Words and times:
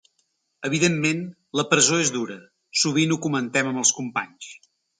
Evidentment, 0.69 1.21
la 1.59 1.65
presó 1.75 2.01
és 2.05 2.11
dura, 2.17 2.39
sovint 2.85 3.17
ho 3.17 3.19
comentem 3.27 3.73
amb 3.73 3.83
els 3.85 3.93
companys. 4.01 4.53